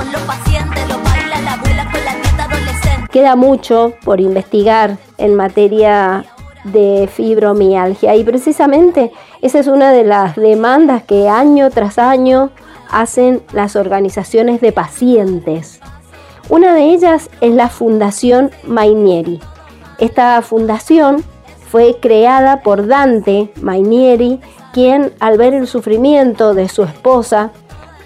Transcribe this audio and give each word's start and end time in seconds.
con 0.00 0.12
los 0.12 0.22
pacientes, 0.22 0.88
lo 0.88 0.98
baila 1.02 1.40
la 1.42 1.52
abuela 1.54 1.90
con 1.90 2.04
la 2.04 2.14
nieta 2.14 2.44
adolescente. 2.44 3.08
Queda 3.12 3.36
mucho 3.36 3.92
por 4.02 4.18
investigar 4.18 4.96
en 5.18 5.34
materia 5.34 6.24
de 6.64 7.08
fibromialgia 7.12 8.16
y 8.16 8.24
precisamente 8.24 9.12
esa 9.42 9.58
es 9.58 9.66
una 9.66 9.92
de 9.92 10.04
las 10.04 10.36
demandas 10.36 11.02
que 11.02 11.28
año 11.28 11.68
tras 11.70 11.98
año 11.98 12.50
hacen 12.90 13.42
las 13.52 13.76
organizaciones 13.76 14.62
de 14.62 14.72
pacientes. 14.72 15.80
Una 16.48 16.74
de 16.74 16.94
ellas 16.94 17.28
es 17.42 17.54
la 17.54 17.68
Fundación 17.68 18.50
Mainieri. 18.66 19.38
Esta 19.98 20.40
fundación 20.40 21.22
fue 21.70 21.98
creada 22.00 22.62
por 22.62 22.86
Dante 22.86 23.52
Mainieri, 23.60 24.40
quien 24.72 25.12
al 25.20 25.36
ver 25.36 25.52
el 25.52 25.66
sufrimiento 25.66 26.54
de 26.54 26.70
su 26.70 26.84
esposa 26.84 27.52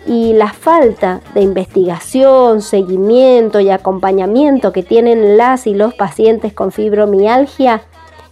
y 0.07 0.33
la 0.33 0.53
falta 0.53 1.21
de 1.35 1.43
investigación, 1.43 2.63
seguimiento 2.63 3.61
y 3.61 3.71
acompañamiento 3.71 4.73
que 4.73 4.83
tienen 4.83 5.37
las 5.37 5.67
y 5.67 5.75
los 5.75 5.95
pacientes 5.95 6.53
con 6.53 6.73
fibromialgia, 6.73 7.83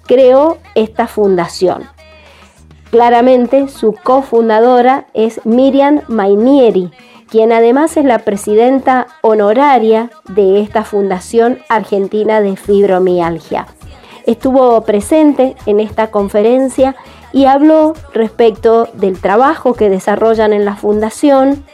creó 0.06 0.58
esta 0.74 1.06
fundación. 1.06 1.84
Claramente 2.90 3.68
su 3.68 3.94
cofundadora 3.94 5.06
es 5.14 5.40
Miriam 5.46 6.02
Mainieri, 6.08 6.90
quien 7.30 7.52
además 7.52 7.96
es 7.96 8.04
la 8.04 8.18
presidenta 8.18 9.06
honoraria 9.22 10.10
de 10.28 10.60
esta 10.60 10.84
Fundación 10.84 11.58
Argentina 11.70 12.42
de 12.42 12.56
Fibromialgia. 12.56 13.66
Estuvo 14.26 14.82
presente 14.82 15.56
en 15.64 15.80
esta 15.80 16.10
conferencia 16.10 16.94
y 17.32 17.46
habló 17.46 17.94
respecto 18.12 18.88
del 18.94 19.20
trabajo 19.20 19.74
que 19.74 19.88
desarrollan 19.88 20.52
en 20.52 20.64
la 20.64 20.76
fundación, 20.76 21.64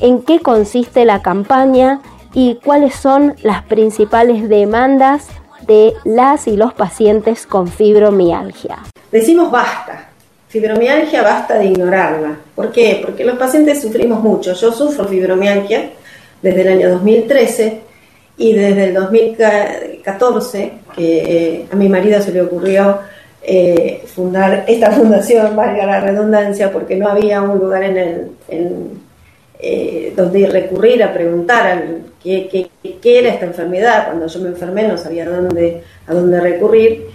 en 0.00 0.22
qué 0.22 0.40
consiste 0.40 1.04
la 1.04 1.22
campaña 1.22 2.00
y 2.34 2.56
cuáles 2.64 2.94
son 2.94 3.34
las 3.42 3.62
principales 3.64 4.48
demandas 4.48 5.26
de 5.66 5.92
las 6.04 6.46
y 6.46 6.56
los 6.56 6.72
pacientes 6.72 7.46
con 7.46 7.68
fibromialgia. 7.68 8.78
Decimos 9.10 9.50
basta, 9.50 10.08
fibromialgia 10.48 11.22
basta 11.22 11.58
de 11.58 11.66
ignorarla. 11.66 12.36
¿Por 12.54 12.70
qué? 12.70 13.02
Porque 13.04 13.24
los 13.24 13.38
pacientes 13.38 13.82
sufrimos 13.82 14.22
mucho. 14.22 14.54
Yo 14.54 14.72
sufro 14.72 15.06
fibromialgia 15.06 15.90
desde 16.42 16.62
el 16.62 16.68
año 16.68 16.90
2013 16.90 17.80
y 18.38 18.52
desde 18.52 18.84
el 18.84 18.94
2014 18.94 20.72
que 20.94 21.18
eh, 21.18 21.66
a 21.70 21.76
mi 21.76 21.88
marido 21.88 22.22
se 22.22 22.32
le 22.32 22.42
ocurrió 22.42 23.00
eh, 23.50 24.02
fundar 24.14 24.66
esta 24.68 24.90
fundación, 24.92 25.56
valga 25.56 25.86
la 25.86 26.00
redundancia, 26.00 26.70
porque 26.70 26.96
no 26.96 27.08
había 27.08 27.40
un 27.40 27.58
lugar 27.58 27.82
en 27.82 27.96
el, 27.96 28.30
eh, 29.58 30.12
donde 30.14 30.46
recurrir 30.48 31.02
a 31.02 31.14
preguntar 31.14 31.82
qué, 32.22 32.68
qué, 32.82 33.18
era 33.18 33.30
esta 33.30 33.46
enfermedad. 33.46 34.08
Cuando 34.08 34.26
yo 34.26 34.40
me 34.40 34.50
enfermé 34.50 34.86
no 34.86 34.98
sabía 34.98 35.24
dónde, 35.24 35.82
a 36.06 36.12
dónde 36.12 36.40
recurrir. 36.40 37.06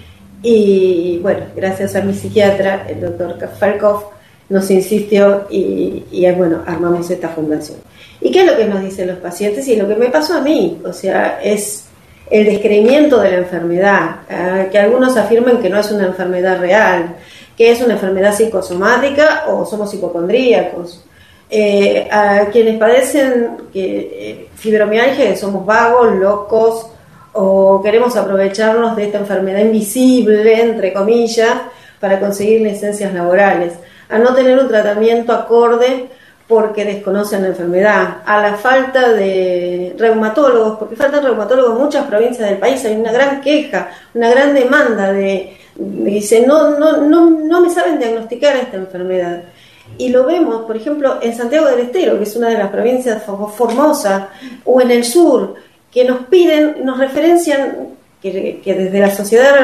Y 0.42 1.20
bueno, 1.22 1.42
gracias 1.56 1.96
a 1.96 2.02
mi 2.02 2.16
psiquiatra, 2.16 2.88
el 2.90 3.00
doctor 3.00 3.38
Falkov, 3.60 4.06
nos 4.50 4.72
insistió 4.72 5.46
y, 5.52 6.04
y, 6.12 6.32
bueno, 6.32 6.64
armamos 6.66 7.12
esta 7.12 7.30
fundación. 7.30 7.78
¿Y 8.22 8.32
qué 8.32 8.40
es 8.40 8.48
lo 8.48 8.58
que 8.58 8.66
nos 8.66 8.82
dicen 8.82 9.08
los 9.08 9.18
pacientes? 9.18 9.68
Y 9.68 9.76
lo 9.76 9.88
que 9.88 9.96
me 9.96 10.10
pasó 10.10 10.34
a 10.34 10.42
mí, 10.42 10.82
o 10.84 10.92
sea, 10.94 11.40
es 11.44 11.86
el 12.30 12.46
descreimiento 12.46 13.20
de 13.20 13.32
la 13.32 13.38
enfermedad, 13.38 14.16
ah, 14.30 14.66
que 14.72 14.80
algunos 14.80 15.16
afirman 15.18 15.62
que 15.62 15.70
no 15.70 15.80
es 15.80 15.92
una 15.92 16.06
enfermedad 16.06 16.60
real, 16.60 17.16
que 17.58 17.72
es 17.72 17.82
una 17.82 17.94
enfermedad 17.94 18.34
psicosomática 18.34 19.46
o 19.48 19.66
somos 19.66 19.94
hipocondríacos. 19.94 21.04
Eh, 21.50 22.08
a 22.10 22.48
quienes 22.52 22.80
padecen 22.80 23.58
que, 23.72 23.86
eh, 23.86 24.50
fibromialgia, 24.56 25.30
que 25.30 25.36
somos 25.36 25.66
vagos, 25.66 26.16
locos 26.16 26.88
o 27.34 27.82
queremos 27.84 28.16
aprovecharnos 28.16 28.96
de 28.96 29.06
esta 29.06 29.20
enfermedad 29.20 29.60
invisible, 29.60 30.62
entre 30.62 30.94
comillas, 30.94 31.54
para 32.00 32.20
conseguir 32.20 32.62
licencias 32.62 33.14
laborales, 33.14 33.74
a 34.10 34.18
no 34.18 34.34
tener 34.34 34.58
un 34.58 34.68
tratamiento 34.68 35.32
acorde 35.32 36.08
porque 36.54 36.86
desconocen 36.86 37.42
la 37.42 37.48
enfermedad, 37.48 38.18
a 38.28 38.40
la 38.40 38.54
falta 38.54 39.12
de 39.12 39.96
reumatólogos, 39.98 40.78
porque 40.78 40.96
faltan 40.96 41.24
reumatólogos 41.24 41.72
en 41.76 41.84
muchas 41.84 42.06
provincias 42.06 42.48
del 42.48 42.60
país, 42.60 42.86
hay 42.86 42.96
una 42.96 43.12
gran 43.12 43.42
queja, 43.42 43.90
una 44.14 44.30
gran 44.30 44.54
demanda 44.54 45.12
de, 45.12 45.58
dice, 45.76 46.46
no, 46.46 46.78
no, 46.78 46.98
no, 47.02 47.32
no 47.32 47.62
me 47.62 47.72
saben 47.72 47.98
diagnosticar 47.98 48.56
esta 48.56 48.78
enfermedad. 48.78 49.46
Y 49.98 50.10
lo 50.10 50.26
vemos, 50.26 50.66
por 50.66 50.78
ejemplo, 50.78 51.18
en 51.24 51.36
Santiago 51.36 51.66
del 51.66 51.80
Estero, 51.80 52.20
que 52.20 52.24
es 52.24 52.36
una 52.36 52.50
de 52.50 52.58
las 52.60 52.70
provincias 52.70 53.24
formosas, 53.24 54.26
o 54.64 54.80
en 54.80 54.92
el 54.92 55.04
sur, 55.04 55.56
que 55.92 56.06
nos 56.06 56.28
piden, 56.28 56.86
nos 56.86 57.00
referencian, 57.00 57.96
que, 58.22 58.62
desde 58.64 59.00
la 59.00 59.10
Sociedad 59.10 59.56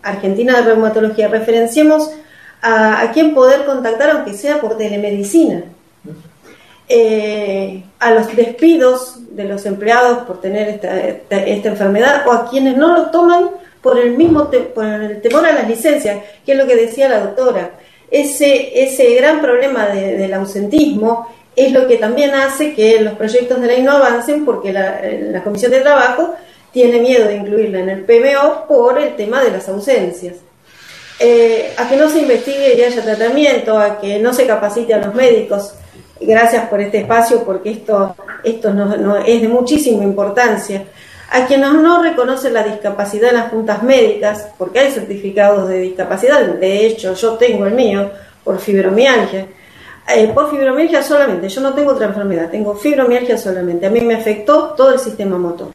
Argentina 0.00 0.58
de 0.58 0.62
Reumatología 0.62 1.26
referenciemos 1.26 2.08
a, 2.62 3.00
a 3.00 3.10
quién 3.10 3.34
poder 3.34 3.64
contactar, 3.64 4.10
aunque 4.10 4.32
sea 4.32 4.60
por 4.60 4.78
telemedicina 4.78 5.64
eh, 6.88 7.82
a 7.98 8.12
los 8.12 8.34
despidos 8.36 9.18
de 9.34 9.44
los 9.44 9.66
empleados 9.66 10.18
por 10.18 10.40
tener 10.40 10.68
esta, 10.68 10.98
enfermedad 11.68 12.26
o 12.26 12.32
a 12.32 12.48
quienes 12.48 12.76
no 12.76 12.96
lo 12.96 13.10
toman 13.10 13.50
por 13.82 13.98
el 13.98 14.16
mismo 14.16 14.50
por 14.74 14.84
el 14.84 15.20
temor 15.20 15.46
a 15.46 15.52
las 15.52 15.68
licencias, 15.68 16.18
que 16.44 16.52
es 16.52 16.58
lo 16.58 16.66
que 16.66 16.76
decía 16.76 17.08
la 17.08 17.20
doctora. 17.20 17.72
Ese, 18.10 18.82
ese 18.84 19.14
gran 19.14 19.40
problema 19.40 19.86
del 19.86 20.32
ausentismo 20.34 21.28
es 21.56 21.72
lo 21.72 21.88
que 21.88 21.96
también 21.96 22.34
hace 22.34 22.74
que 22.74 23.00
los 23.00 23.14
proyectos 23.14 23.60
de 23.60 23.66
ley 23.66 23.82
no 23.82 23.92
avancen 23.92 24.44
porque 24.44 24.72
la, 24.72 25.42
Comisión 25.42 25.72
de 25.72 25.80
Trabajo 25.80 26.34
tiene 26.72 27.00
miedo 27.00 27.26
de 27.26 27.36
incluirla 27.36 27.80
en 27.80 27.88
el 27.88 28.04
PMO 28.04 28.66
por 28.68 29.00
el 29.00 29.16
tema 29.16 29.42
de 29.42 29.50
las 29.50 29.68
ausencias. 29.68 30.36
Eh, 31.18 31.72
a 31.78 31.88
que 31.88 31.96
no 31.96 32.10
se 32.10 32.20
investigue 32.20 32.74
y 32.76 32.82
haya 32.82 33.02
tratamiento, 33.02 33.78
a 33.78 33.98
que 33.98 34.18
no 34.18 34.34
se 34.34 34.46
capacite 34.46 34.92
a 34.92 34.98
los 34.98 35.14
médicos 35.14 35.72
Gracias 36.20 36.68
por 36.68 36.80
este 36.80 36.98
espacio 36.98 37.44
porque 37.44 37.70
esto, 37.70 38.16
esto 38.42 38.72
no, 38.72 39.16
es 39.16 39.42
de 39.42 39.48
muchísima 39.48 40.02
importancia. 40.02 40.84
A 41.30 41.46
quienes 41.46 41.72
no 41.72 42.02
reconocen 42.02 42.54
la 42.54 42.62
discapacidad 42.62 43.30
en 43.30 43.36
las 43.36 43.50
juntas 43.50 43.82
médicas, 43.82 44.48
porque 44.56 44.78
hay 44.78 44.92
certificados 44.92 45.68
de 45.68 45.80
discapacidad, 45.80 46.40
de 46.40 46.86
hecho 46.86 47.14
yo 47.14 47.32
tengo 47.34 47.66
el 47.66 47.74
mío 47.74 48.10
por 48.44 48.58
fibromialgia, 48.60 49.48
eh, 50.14 50.28
por 50.32 50.48
fibromialgia 50.50 51.02
solamente, 51.02 51.48
yo 51.48 51.60
no 51.60 51.74
tengo 51.74 51.90
otra 51.90 52.06
enfermedad, 52.06 52.48
tengo 52.48 52.76
fibromialgia 52.76 53.36
solamente, 53.36 53.86
a 53.86 53.90
mí 53.90 54.00
me 54.02 54.14
afectó 54.14 54.74
todo 54.76 54.92
el 54.92 55.00
sistema 55.00 55.36
motor. 55.36 55.72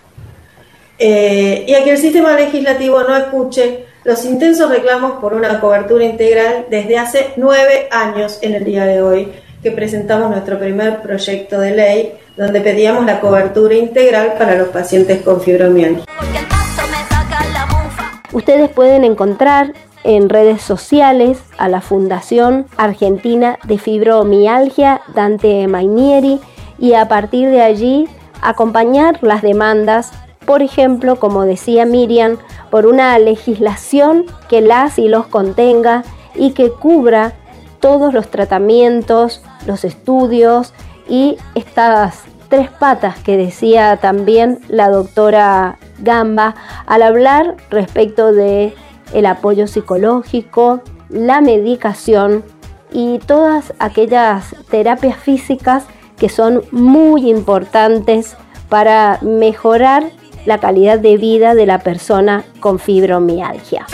Eh, 0.98 1.66
y 1.68 1.74
a 1.74 1.84
que 1.84 1.92
el 1.92 1.98
sistema 1.98 2.34
legislativo 2.34 3.04
no 3.04 3.18
escuche 3.18 3.86
los 4.04 4.26
intensos 4.26 4.70
reclamos 4.70 5.20
por 5.20 5.34
una 5.34 5.60
cobertura 5.60 6.04
integral 6.04 6.66
desde 6.70 6.98
hace 6.98 7.34
nueve 7.36 7.88
años 7.92 8.40
en 8.42 8.56
el 8.56 8.64
día 8.64 8.86
de 8.86 9.02
hoy 9.02 9.32
que 9.62 9.72
presentamos 9.72 10.30
nuestro 10.30 10.58
primer 10.60 11.02
proyecto 11.02 11.60
de 11.60 11.72
ley 11.72 12.14
donde 12.36 12.62
pedíamos 12.62 13.06
la 13.06 13.20
cobertura 13.20 13.76
integral 13.76 14.34
para 14.38 14.56
los 14.56 14.70
pacientes 14.70 15.22
con 15.22 15.42
fibromialgia. 15.42 16.06
Ustedes 18.34 18.70
pueden 18.70 19.04
encontrar 19.04 19.74
en 20.04 20.30
redes 20.30 20.62
sociales 20.62 21.38
a 21.58 21.68
la 21.68 21.82
Fundación 21.82 22.66
Argentina 22.78 23.60
de 23.66 23.78
Fibromialgia 23.78 25.02
Dante 25.14 25.68
Mainieri 25.68 26.40
y 26.80 26.94
a 26.94 27.08
partir 27.08 27.50
de 27.50 27.62
allí 27.62 28.08
acompañar 28.42 29.20
las 29.22 29.44
demandas, 29.44 30.12
por 30.46 30.64
ejemplo, 30.64 31.18
como 31.18 31.46
decía 31.46 31.86
Miriam, 31.86 32.38
por 32.72 32.88
una 32.88 33.20
legislación 33.20 34.26
que 34.50 34.62
las 34.62 34.98
y 34.98 35.08
los 35.08 35.28
contenga 35.28 36.04
y 36.34 36.52
que 36.52 36.72
cubra 36.72 37.34
todos 37.80 38.14
los 38.14 38.30
tratamientos, 38.32 39.44
los 39.66 39.86
estudios 39.86 40.74
y 41.08 41.38
estas 41.56 42.24
tres 42.50 42.70
patas 42.70 43.18
que 43.20 43.38
decía 43.38 43.98
también 43.98 44.60
la 44.68 44.90
doctora 44.90 45.78
Gamba 46.00 46.56
al 46.86 47.02
hablar 47.02 47.56
respecto 47.70 48.34
de 48.34 48.74
el 49.14 49.26
apoyo 49.26 49.68
psicológico, 49.68 50.82
la 51.10 51.42
medicación 51.42 52.44
y 52.92 53.20
todas 53.20 53.74
aquellas 53.80 54.56
terapias 54.70 55.18
físicas 55.18 55.86
que 56.18 56.30
son 56.30 56.62
muy 56.72 57.30
importantes 57.30 58.36
para 58.70 59.20
mejorar 59.22 60.04
la 60.46 60.60
calidad 60.60 61.00
de 61.00 61.18
vida 61.18 61.56
de 61.56 61.66
la 61.66 61.80
persona 61.80 62.44
con 62.60 62.80
fibromialgia. 62.80 63.86